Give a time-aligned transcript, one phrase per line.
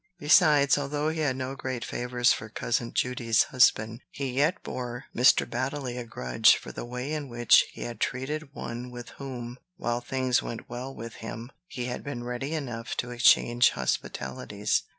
[0.17, 5.45] Besides, although he had no great favors for Cousin Judy's husband, he yet bore Mr.
[5.47, 10.01] Baddeley a grudge for the way in which he had treated one with whom, while
[10.01, 14.81] things went well with him, he had been ready enough to exchange hospitalities.